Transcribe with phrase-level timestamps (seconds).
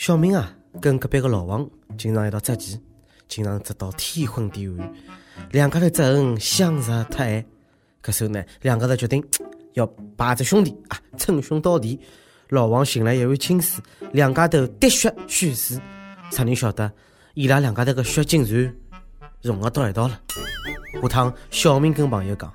[0.00, 1.68] 小明啊，跟隔壁个老王
[1.98, 2.80] 经常一道捉棋，
[3.28, 4.94] 经常捉到天昏地暗，
[5.50, 7.44] 两家头责恨相识太晚。
[8.02, 9.22] 搿时候呢，两家头决定
[9.74, 9.86] 要
[10.16, 12.00] 拜只兄弟啊，称兄道弟。
[12.48, 15.78] 老王寻来一碗清水，两家头滴血宣誓。
[16.30, 16.90] 啥人晓得，
[17.34, 18.74] 伊拉两家头个血竟然
[19.42, 20.18] 融合到一道了。
[21.02, 22.50] 下趟小明跟朋友讲，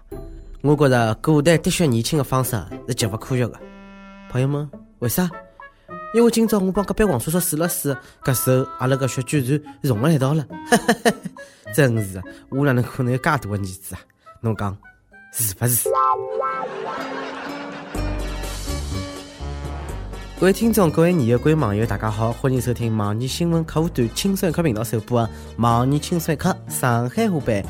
[0.63, 3.61] 我觉着古代滴血验亲的方式是极不科学的。
[4.31, 4.67] 朋友们，
[4.97, 5.29] 为啥？
[6.15, 7.93] 因为今朝我帮隔壁王叔叔试了试，
[8.23, 10.47] 搿时候阿拉个血居然融了一道了，
[11.75, 13.99] 真是，我哪能可能有介大个儿子啊？
[14.39, 14.77] 侬讲
[15.33, 15.89] 是不是？
[20.39, 27.61] 各位听众、各位网友、各位网友，大家好，欢迎收听网易新闻客户端轻松一刻频道首播的网易轻松一刻上海话版。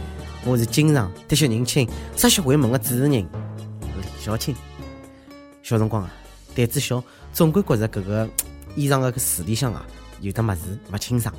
[0.46, 3.26] 我是经常滴血认亲、杀血回盟的主持人李
[4.20, 4.56] 小青。
[5.64, 6.14] 小辰光啊，
[6.56, 7.04] 胆子小。
[7.34, 8.28] 总归觉着搿个
[8.76, 9.86] 衣裳个橱里向啊，
[10.22, 11.34] 有的物事勿清爽。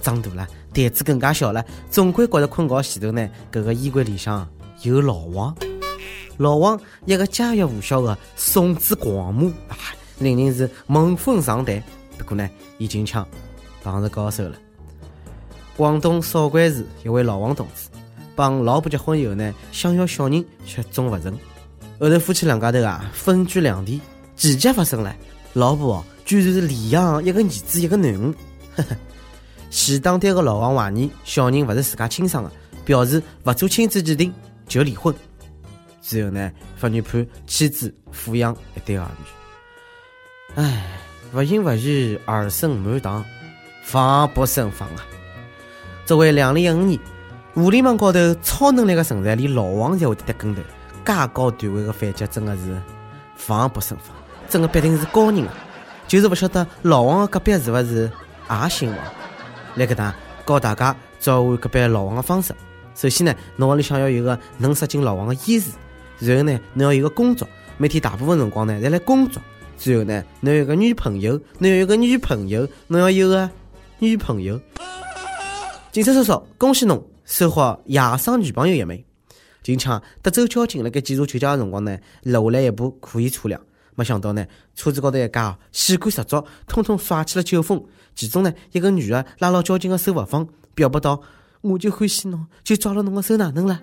[0.00, 1.64] 长大了，胆子更加小了。
[1.90, 4.48] 总归觉着困觉前头呢，搿个衣柜里向
[4.82, 5.54] 有老王。
[6.38, 9.76] 老王一个家喻户晓的宋子狂魔啊，
[10.18, 11.80] 令人是闻风丧胆。
[12.18, 12.48] 不过呢，
[12.78, 13.26] 已经枪
[13.82, 14.56] 碰着高手了。
[15.76, 17.88] 广东韶关市一位老王同志，
[18.34, 21.38] 帮老婆结婚以后呢，想要小人却总勿成。
[22.00, 24.00] 后头夫妻两家头啊，分居两地，
[24.42, 25.14] 奇迹发生了。
[25.52, 28.34] 老婆居然是李阳一个儿子一个囡恩，
[28.74, 28.96] 呵呵。
[29.70, 32.50] 前当爹个老王怀疑小人勿是自家亲生的，
[32.84, 34.34] 表示勿做亲子鉴定
[34.66, 35.14] 就离婚。
[36.00, 39.08] 之后呢，法院判妻子抚养一对儿
[40.56, 40.60] 女。
[40.60, 40.88] 唉，
[41.34, 43.24] 勿孕勿育，儿孙满堂，
[43.84, 45.06] 防不胜防啊！
[46.04, 47.00] 作为两零一五年
[47.54, 50.60] 互联网高头超能力的存在，连老王才会得跟头，
[51.04, 52.76] 介高段位的反击真的是
[53.36, 54.16] 防不胜防。
[54.52, 55.48] 真的必定是高人！
[56.06, 58.12] 就是不晓得老王的隔壁是勿是
[58.50, 58.98] 也姓王？
[59.76, 60.14] 来搿搭
[60.46, 62.54] 教大家召唤隔壁老王的方式。
[62.94, 65.70] 首先呢，侬屋里想要有个能杀进老王的医师，
[66.18, 67.48] 然后呢，侬要有个工作，
[67.78, 69.40] 每天大部分辰光呢，侪来工作。
[69.78, 73.48] 最后呢，侬有个女朋友，侬要有个女朋友，侬要有个
[74.00, 74.60] 女朋友。
[75.92, 79.02] 警察叔叔，恭喜侬收获野生女朋友一枚。
[79.62, 83.58] 近腔德州交警辣盖检查酒驾的辰光呢，留下来一部可疑车辆。
[83.94, 87.84] 没想到呢，车子高头一架，险关十足，通通耍起了酒疯。
[88.14, 91.22] 其中呢，一个女的拉牢交警的手不放，表白道
[91.60, 93.80] ：“我就欢喜侬，就抓牢侬的手哪能了？”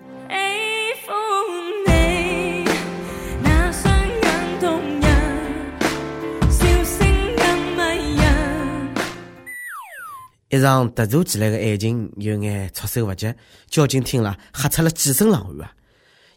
[10.52, 13.32] 一场突如其来的爱情有眼措手不及，
[13.68, 15.72] 交警听了吓出了几身冷汗啊！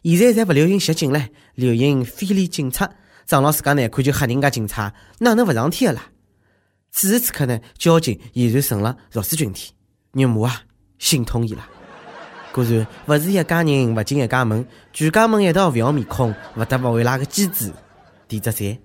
[0.04, 2.88] 现在才不流行袭警了，流行非礼警察。
[3.26, 6.06] 长了自家难看就吓人家警察，哪能勿上天的啦？
[6.90, 9.72] 此时此刻呢，交警俨然成了弱势群体，
[10.12, 10.62] 肉麻啊，
[10.98, 11.66] 心痛伊拉。
[12.52, 17.72] 果然，勿是一家人，勿进一家门，全家门一道勿要面孔，勿得勿为拉个机智
[18.28, 18.78] 点只赞。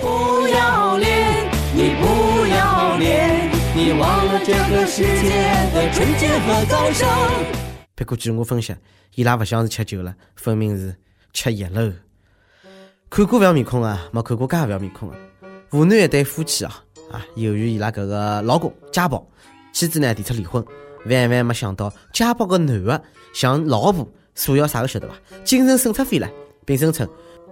[0.00, 5.30] 不要脸，你不要脸，你忘了这个世界
[5.72, 7.08] 的纯洁和高尚。
[7.94, 8.76] 不过据我分析，
[9.14, 10.94] 伊拉勿像是吃酒了，分明是
[11.32, 11.90] 吃药了。
[13.14, 15.16] 看过勿要面孔啊，没看过介勿要面孔的。
[15.70, 16.82] 湖南一对夫妻啊，
[17.12, 19.24] 啊，由于伊拉搿个老公家暴，
[19.72, 20.60] 妻子呢提出离婚，
[21.06, 23.00] 万万没想到家暴个男的
[23.32, 24.04] 向老婆
[24.34, 25.14] 索要啥个晓得伐？
[25.44, 26.28] 精神损失费了，
[26.64, 27.08] 并声称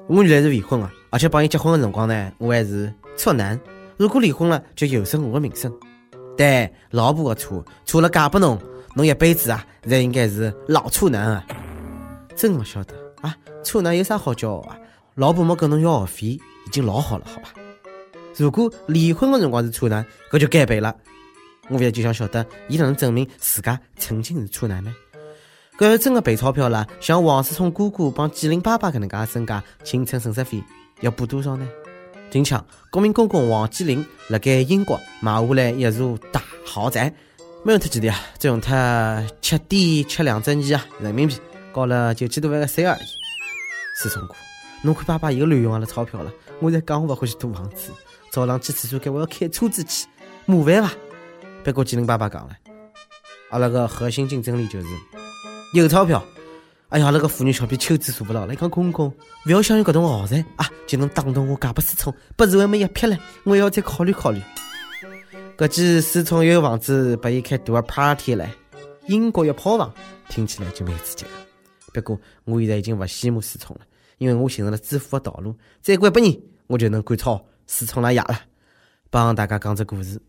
[0.08, 3.56] 我原来是未婚啊，而且帮伊结婚的辰光呢，我还是处男。
[3.96, 5.72] 如果离婚了，就有损我的名声。
[6.36, 8.58] 对，老婆的错，错了嫁拨侬，
[8.96, 11.46] 侬一辈子啊，才应该是老处男啊。
[12.34, 14.76] 真不晓得啊，处男有啥好骄傲啊？
[15.14, 16.26] 老婆没跟侬要学费，
[16.66, 17.50] 已经老好了，好吧？
[18.36, 20.94] 如果离婚的辰光是处男，搿就该赔了。
[21.68, 24.94] 我现在就想晓得，伊哪能证明自家曾经是处男呢？
[25.78, 30.62] 搿要真的赔钞票了，像王思聪哥哥帮纪灵爸爸搿能介身价，青春损失费
[31.00, 31.68] 要补多少呢？
[32.30, 37.12] 近腔，国民公公王健林辣盖英国买下来一座大豪宅，
[37.64, 38.18] 没用脱几钿啊？
[38.38, 38.74] 只用脱
[39.42, 41.36] 七点七两只亿啊人民币，
[41.74, 43.02] 交了九千多万个税而已。
[43.94, 44.34] 思聪哥。
[44.82, 47.92] 侬看爸爸又乱用阿拉钞票了，我在讲我勿欢喜租房子，
[48.30, 50.06] 早浪去厕所间我要开车子去，
[50.44, 50.90] 麻烦伐？
[51.62, 52.56] 别过纪灵爸爸讲了，
[53.50, 54.86] 阿拉个核心竞争力就是
[55.72, 56.22] 有钞票。
[56.88, 59.08] 哎呀，阿拉个妇女小编秋子坐不到了，讲公公
[59.46, 64.42] 勿要想有搿种豪宅啊，就能打动我嫁拨思聪，不是还没一撇了，我要再考虑考虑。
[65.56, 68.50] 搿记思聪又有房子拨伊开大个 party 嘞，
[69.06, 69.94] 英国一炮房
[70.28, 71.30] 听起来就蛮刺激个。
[71.94, 73.86] 不过我现在已经勿羡慕思聪了。
[74.18, 78.40] 因为我寻着了致富的道路，再过一百年，我就能赶超思聪拉爷了。
[79.10, 80.20] 帮大家讲只故事：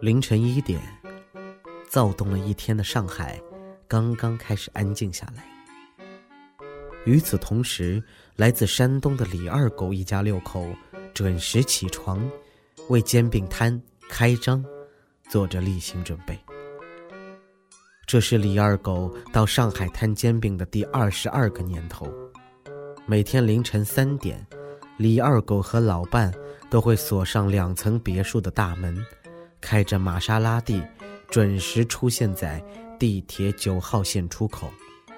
[0.00, 0.80] 凌晨一点，
[1.88, 3.40] 躁动了一天的上海，
[3.86, 5.44] 刚刚开始安静下来。
[7.04, 8.02] 与此同时，
[8.36, 10.66] 来自山东的李二狗一家六口
[11.14, 12.28] 准时起床，
[12.88, 14.64] 为煎饼摊开张
[15.28, 16.38] 做着例行准备。
[18.08, 22.10] 这是李二狗到上海摊煎饼的第二十二个年头。
[23.04, 24.46] 每天凌晨三点，
[24.96, 26.32] 李二狗和老伴
[26.70, 28.96] 都会锁上两层别墅的大门。
[29.60, 30.82] 开着玛莎拉蒂，
[31.28, 32.64] 准时出现在
[32.98, 34.72] 地铁九号线出口，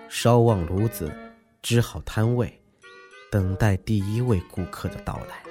[0.08, 1.12] 烧旺炉子，
[1.62, 2.60] 支好摊位，
[3.30, 5.44] 等待第一位顾客的到来。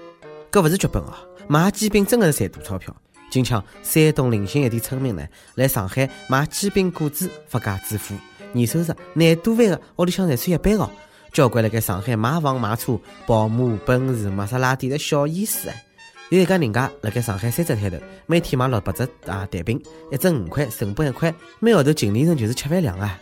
[0.51, 1.17] 这不是剧本啊！
[1.47, 2.93] 卖煎饼真的是赚大钞票。
[3.29, 8.15] 今抢山东临沂一点村民呢，来上海卖煎饼果子发家致富，
[8.53, 10.89] 年收入廿多万的屋里向才算一般哦。
[11.31, 15.85] 交关辣盖上海买房买车，宝马、奔驰、玛莎拉蒂的小意思哎。
[16.29, 19.79] 有一家人家辣盖上海三只摊头，每天卖六百只啊蛋饼，
[20.11, 23.19] 一只五块，成本一块，每号头净利润就是吃饭量啊！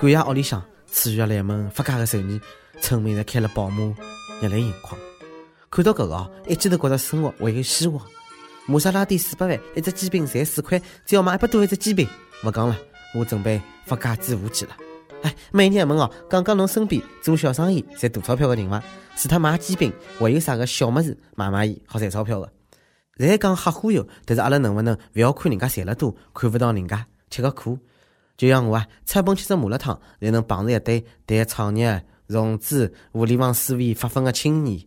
[0.00, 2.40] 感谢屋里向赐予了一门发家的手艺，
[2.80, 3.94] 村民侪开了宝马，
[4.40, 4.98] 热泪盈眶。
[5.70, 8.00] 看到搿个哦，一记头觉着生活还有希望。
[8.70, 12.06] 玛莎拉蒂四百万，一只煎饼才四块，只要卖一百多一只煎饼，
[12.44, 12.76] 勿讲了，
[13.14, 14.76] 我准备发家致富去了。
[15.22, 18.84] 哎，每年问哦，讲讲侬身边做小生意赚大钞票的人伐？
[19.16, 22.52] 除脱卖煎饼，还有啥个小么子卖卖伊好赚钞票的？
[23.16, 27.78] 侪讲瞎忽悠，但是阿拉能不能勿要看人家赚了多，看勿到人家吃个苦？
[28.36, 34.78] 就像我啊，出本吃只麻辣烫，才能碰着一堆谈创业、融资、互联网思维发奋的青年。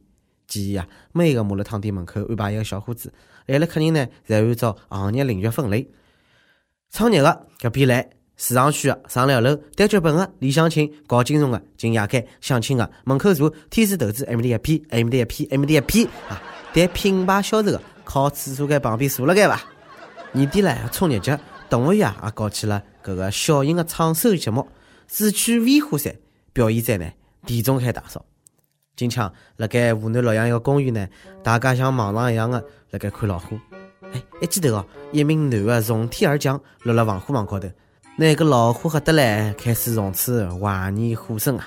[0.52, 3.14] 建议啊，每个麻辣烫店门口安排一个小伙子，
[3.46, 5.90] 来了客人呢，侪按照行业领域分类，
[6.90, 8.10] 创业的搿边来。
[8.38, 16.42] 市场区的上两楼，谈剧本的、理想情、搞金融的、进夜间、相亲的、门口坐、天使投资、M D 一 P、M D 一 P、M D 一 P 啊，
[16.74, 19.62] 谈品牌销售的，靠厕所间旁边坐了该伐？
[20.32, 21.32] 年底了，冲业绩，
[21.70, 24.68] 动物园也搞起了搿个小型的创收节目，
[25.08, 26.12] 主曲《威虎山》
[26.52, 27.12] 表演者呢，
[27.46, 28.26] 地中海大嫂。
[29.02, 31.08] 今抢辣盖湖南洛阳一个公园呢，
[31.42, 33.60] 大家像往常一样的辣盖看老虎。
[34.14, 37.68] 哎，一记头哦，一名男的从天而降，落了防火网高头。
[38.16, 41.66] 那个老虎吓得嘞，开始从此怀念虎生啊！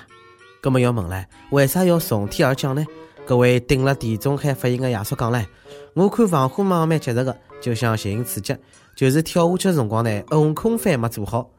[0.61, 2.85] 葛么要问嘞，为啥要从天而降呢？
[3.25, 5.45] 各位顶了地中海发言的爷叔讲嘞，
[5.93, 8.55] 我看防火网蛮结实的，就想寻刺激，
[8.95, 11.51] 就是跳下去的辰光呢，横空翻没做好。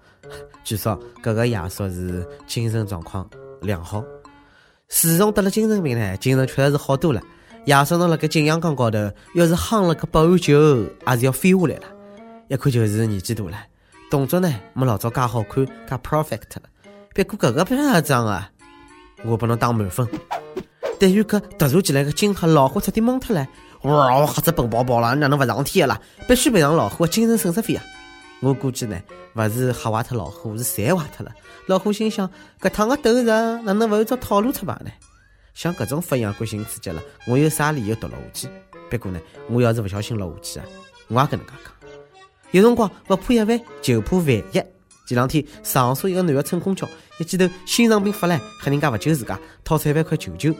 [0.64, 3.28] 据说搿个爷叔是精神状况
[3.60, 4.02] 良好，
[4.88, 7.20] 自从得了精神病呢，精神确实是好多了。
[7.64, 8.98] 爷叔侬辣盖景阳冈高头，
[9.34, 10.54] 要是夯了个保安球，
[11.06, 11.82] 也是要飞下来了，
[12.48, 13.58] 一看就是年纪大了。
[14.08, 16.62] 动作呢没老早介好看，介 perfect 了。
[17.12, 18.48] 别过搿个不是脏啊，
[19.24, 20.08] 我拨侬打满分。
[21.00, 23.46] 对于搿突如其来个惊吓，老虎彻底懵脱了。
[23.82, 26.00] 哇，吓只笨宝宝了，哪能勿上天了？
[26.28, 27.82] 必须赔偿老虎精神损失费啊！
[28.40, 29.00] 我估计呢，
[29.34, 31.32] 勿是吓坏脱老虎，是财坏脱了。
[31.66, 32.30] 老虎心想：
[32.60, 34.90] 搿趟个斗士哪能勿按照套路出牌呢？
[35.54, 38.48] 像搿种发扬惯性刺激了，我有啥理由读落下去？
[38.90, 39.18] 不过呢，
[39.48, 40.66] 我要是勿小心落下去啊，
[41.08, 41.72] 我也跟能介讲。
[42.50, 44.52] 有辰光不怕一万，就怕万一。
[44.52, 46.86] 前两天长沙一个男的乘公交，
[47.18, 50.54] 一记头心脏病发了，喊人家勿救自家，讨三万块求救。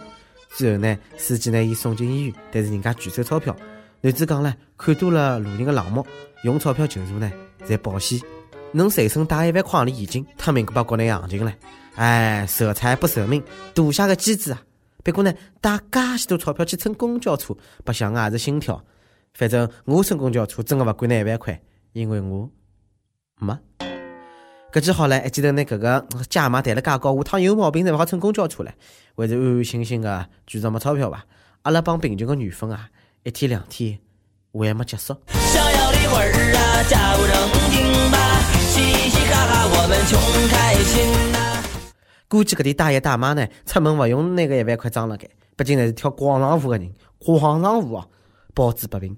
[0.50, 3.54] 最后呢，司机拿伊送进医院，但是人家拒收钞票。
[4.02, 6.06] 男子讲了，看多了路人的冷漠，
[6.42, 7.30] 用钞票求助呢，
[7.64, 8.20] 才保险。
[8.72, 11.52] 能随身带一万块洋钿现金，太明白国内行情了。
[11.94, 13.42] 哎，舍财不舍命，
[13.74, 14.62] 赌下个机子啊！
[15.02, 18.84] 不过呢，带介许多钞票去乘公交车，白相也是心跳。
[19.32, 21.60] 反正我乘公交车真的勿管那一万块。
[21.92, 22.50] 因为我
[23.38, 23.58] 没，
[24.70, 28.68] 搿只好唻，一记头拿搿个价码抬了介高，下趟有毛病侪勿好乘公交车唻，
[29.16, 31.24] 还是安安心心个继续没钞票伐？
[31.62, 32.90] 阿拉帮贫穷个缘分啊，
[33.26, 33.98] 一天两天
[34.52, 35.12] 还没结束。
[35.26, 37.34] 想要的魂儿啊，假不正
[37.74, 38.16] 经吧，
[38.70, 38.78] 嘻
[39.10, 40.14] 嘻哈哈，我们穷
[40.48, 41.36] 开心呐。
[42.28, 48.06] 估计搿点大爷大妈呢，出门勿用拿个一万块装了盖，毕竟侪是跳广场舞个人，广场舞啊，
[48.54, 49.16] 包治百病。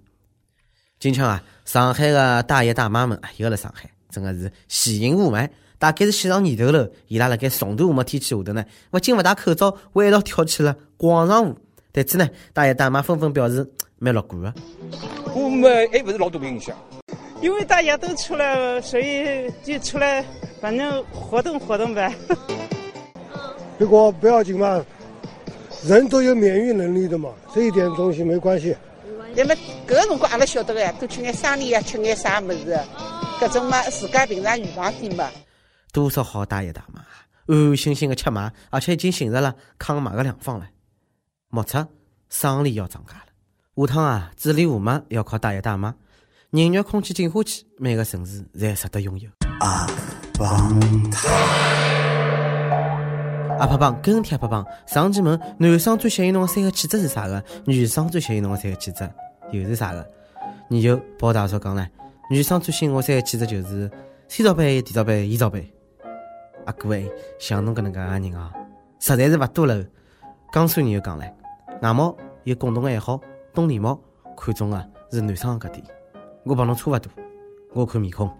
[0.98, 5.46] 今朝啊，上海的大爷大妈们啊，又辣上海，真的是喜迎雾霾。
[5.78, 11.58] 大概是西上年头了，伊拉辣盖重度雾霾天气下头呢，勿仅勿戴口罩，还一道跳起了广场舞。
[11.92, 14.54] 对此呢，大爷大妈纷纷表示蛮乐观的。
[15.34, 16.76] 雾霾还不是老大影响，
[17.40, 20.24] 因为大家都出来了，所以就出来，
[20.60, 22.14] 反正活动活动呗。
[23.78, 24.84] 不过不要紧嘛，
[25.84, 28.76] 人都有免疫能力的嘛，这一点东西没关系。
[29.36, 29.54] 那么
[29.86, 32.76] 搿个辰光阿拉晓得个呀，多吃眼生理呀，吃眼啥物事，
[33.38, 35.30] 搿种嘛自家平常预防点嘛。
[35.92, 37.00] 多少好大爷大妈
[37.46, 40.68] 安安心心的吃嘛，而且已经寻着了抗霾个良方了。
[41.50, 41.86] 目测
[42.28, 43.27] 生理要涨价了，
[43.78, 45.94] 下趟啊治理雾霾要靠大爷大妈。
[46.50, 49.30] 人肉空气净化器，每个城市侪值得拥有。
[49.60, 49.86] 阿
[50.36, 50.80] 邦
[53.60, 57.40] 阿拍帮跟帖阿拍帮，上期问男生最吸引侬的三个气质是啥个？
[57.66, 59.08] 女生最吸引侬的三个气质
[59.52, 60.04] 又是啥个？
[60.68, 61.86] 你就包大叔讲唻，
[62.28, 63.88] 女生最吸引我三个气质就是
[64.26, 65.72] 先罩杯、地罩杯、烟罩杯。
[66.66, 67.04] 阿哥哎，
[67.38, 68.52] 像侬搿能介个人啊，
[68.98, 69.84] 实在是勿多了。
[70.52, 71.30] 江苏人又讲唻，
[71.80, 73.20] 外貌有共同爱好，
[73.58, 74.00] 懂礼貌，
[74.36, 75.84] 看中的是男生个搿点。
[76.44, 77.10] 我帮侬差勿多，
[77.74, 78.30] 我看面孔。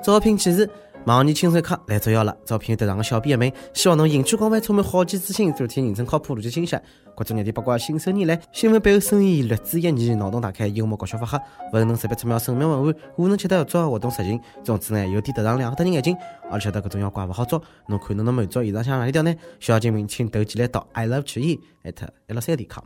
[0.00, 0.70] 招聘启事：
[1.06, 2.36] 网易轻松卡来作妖了。
[2.44, 6.76] 招聘有得上个小编一名，希望侬兴趣广泛，充满好奇之心，做天认真靠谱，逻辑清晰，
[7.16, 8.40] 关注热点八卦，信手拈来。
[8.52, 11.36] 新闻背后深意，略知一二，脑洞大开，幽默搞笑发黑，
[11.72, 14.40] 勿能识别出妙，神妙文案，无能吃得做活动实行。
[14.62, 16.16] 总之呢，有点特长，两个得人眼睛，
[16.48, 17.60] 而且晓得搿种妖怪勿好捉。
[17.88, 19.34] 侬看侬能满足以上想哪里条呢？
[19.58, 22.84] 小精灵请投简历到 i love 曲艺艾特 l 三点 com。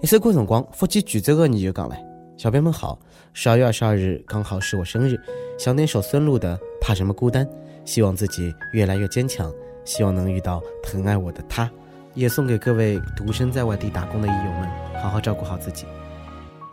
[0.00, 1.96] 一首歌辰光，福建泉州的你就讲了
[2.38, 2.96] ：“小编们好，
[3.32, 5.20] 十二月二十二日刚好是我生日，
[5.58, 7.44] 想点首孙露的《怕什么孤单》，
[7.84, 9.52] 希望自己越来越坚强，
[9.84, 11.68] 希望能遇到疼爱我的他。
[12.14, 14.68] 也送给各位独身在外地打工的益友们，
[15.02, 15.84] 好好照顾好自己。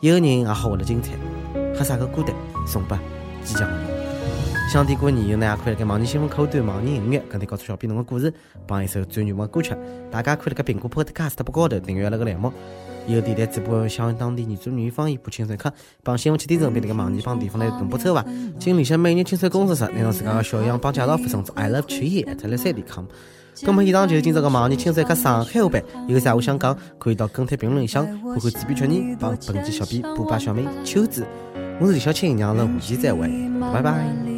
[0.02, 1.14] 一个人也好活得精彩，
[1.76, 2.32] 喝啥个孤单，
[2.68, 3.02] 送吧，
[3.44, 3.68] 即将。
[4.68, 8.34] 想点歌的友呢，也可以辣盖网易新闻客户端、网易音乐跟帖告诉小编侬的故事，
[8.68, 9.74] 帮一首最热门的歌曲。
[10.12, 12.52] 大家可以辣盖苹果 Podcast 播高头订阅阿拉个栏目。
[13.08, 15.72] 有电台直播想当地原汁原味方言播轻松课，
[16.04, 18.26] 帮新闻七点钟，并辣盖网易帮地方来同步抽伐？
[18.60, 23.06] 请联系每日轻松工作室，拿侬自家的小样帮介绍发送至 i love 曲艺 at 六三点 com。
[23.62, 31.26] 那么以上就是今朝个网易轻松课上海话版，有啥话想讲，可以到跟帖评论里向，看看主编曲艺帮本期小编布巴小妹秋子。
[31.80, 33.30] 我是李小青，让阿拉下期再会，
[33.72, 34.35] 拜拜。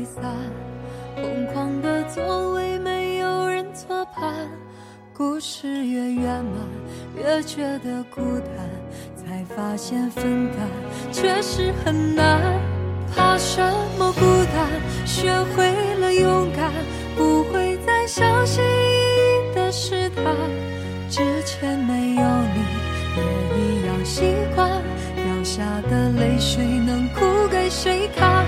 [5.18, 6.54] 故事越圆满，
[7.16, 8.70] 越觉得孤单，
[9.16, 10.60] 才发现分担
[11.12, 12.40] 确实很难。
[13.16, 13.60] 怕什
[13.98, 14.22] 么孤
[14.54, 15.08] 单？
[15.08, 16.72] 学会了勇敢，
[17.16, 20.24] 不会再相信意的试探。
[21.10, 22.22] 之前没有
[22.54, 22.62] 你，
[23.18, 23.24] 也
[23.58, 24.22] 一样习
[24.56, 24.70] 惯。
[24.70, 28.46] 掉下的泪水能哭给谁看？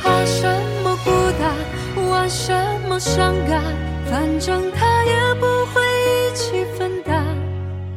[0.00, 0.46] 怕什
[0.84, 1.10] 么孤
[1.40, 2.54] 单，玩什
[2.88, 3.60] 么伤感，
[4.08, 5.82] 反正他也不会
[6.36, 7.24] 一起分担。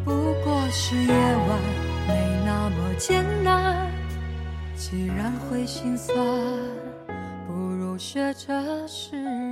[0.05, 1.59] 不过是夜晚，
[2.07, 3.91] 没那么艰难。
[4.77, 6.15] 既然会心酸，
[7.45, 9.48] 不如学着释然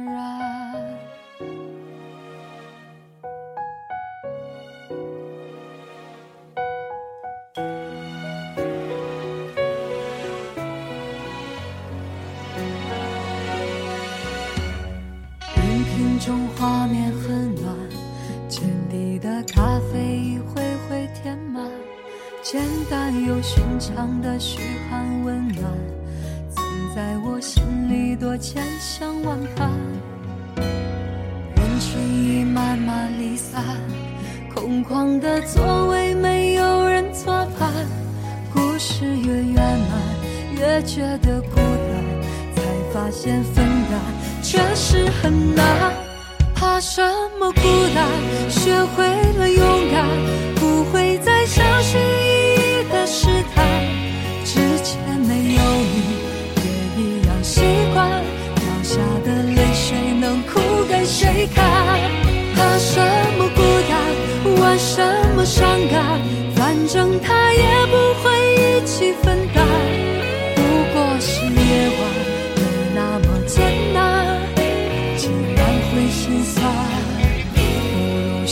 [19.57, 21.65] 咖啡一回回填满，
[22.43, 22.61] 简
[22.91, 25.63] 单又寻常的嘘寒问暖，
[26.51, 26.63] 曾
[26.95, 29.71] 在我心里多千想万盼。
[31.55, 33.63] 人群已慢慢离散，
[34.53, 37.73] 空旷的座位没有人作伴，
[38.53, 42.61] 故事越圆满，越觉得孤单，才
[42.93, 43.99] 发现分担
[44.43, 45.65] 确实很难。
[46.53, 47.01] 怕什
[47.39, 47.61] 么孤
[47.95, 48.05] 单？
[48.67, 49.05] 学会
[49.37, 49.66] 了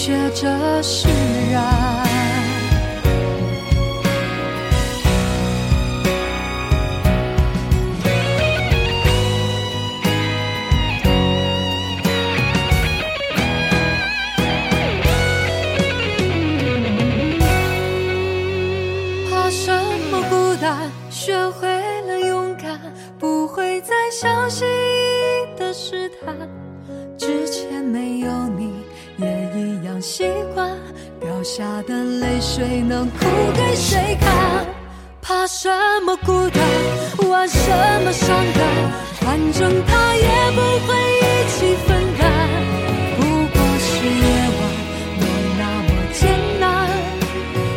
[0.06, 1.08] 学着释
[1.52, 2.15] 然。
[30.06, 30.70] 习惯。
[31.20, 34.66] 掉下的泪水能哭给谁看？
[35.20, 35.68] 怕什
[36.06, 36.62] 么孤单？
[37.28, 37.72] 玩什
[38.04, 38.64] 么伤感？
[39.22, 42.24] 反正他也不会一起分担。
[43.18, 43.22] 不
[43.52, 44.28] 过是夜
[44.60, 44.62] 晚，
[45.20, 45.24] 没
[45.58, 46.22] 那么艰
[46.60, 46.64] 难。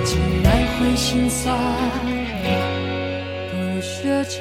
[0.05, 0.11] 竟
[0.43, 1.57] 然会心酸，
[3.51, 4.37] 不如学着